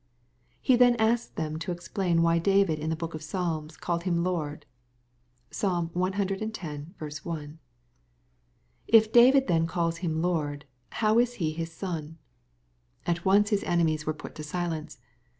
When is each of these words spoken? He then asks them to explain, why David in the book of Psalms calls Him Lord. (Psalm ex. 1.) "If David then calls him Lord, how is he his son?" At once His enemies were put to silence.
He 0.59 0.75
then 0.75 0.95
asks 0.95 1.29
them 1.29 1.59
to 1.59 1.71
explain, 1.71 2.23
why 2.23 2.39
David 2.39 2.79
in 2.79 2.89
the 2.89 2.95
book 2.95 3.13
of 3.13 3.21
Psalms 3.21 3.77
calls 3.77 4.01
Him 4.01 4.23
Lord. 4.23 4.65
(Psalm 5.51 5.91
ex. 5.95 7.23
1.) 7.23 7.59
"If 8.87 9.11
David 9.11 9.45
then 9.45 9.67
calls 9.67 9.97
him 9.97 10.19
Lord, 10.23 10.65
how 10.89 11.19
is 11.19 11.35
he 11.35 11.51
his 11.51 11.71
son?" 11.71 12.17
At 13.05 13.25
once 13.25 13.51
His 13.51 13.61
enemies 13.63 14.07
were 14.07 14.15
put 14.15 14.33
to 14.33 14.43
silence. 14.43 14.97